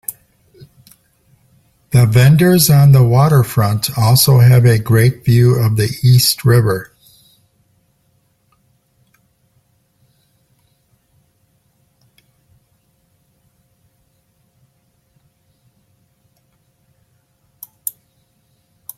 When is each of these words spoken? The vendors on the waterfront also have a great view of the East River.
The 1.91 2.07
vendors 2.07 2.71
on 2.71 2.91
the 2.91 3.03
waterfront 3.03 3.95
also 3.95 4.39
have 4.39 4.65
a 4.65 4.79
great 4.79 5.23
view 5.23 5.53
of 5.59 5.77
the 5.77 5.95
East 6.03 6.43
River. 6.43 6.95